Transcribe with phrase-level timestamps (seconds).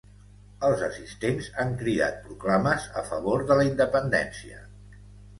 [0.67, 4.63] Els assistents han cridat proclames a favor de la independència.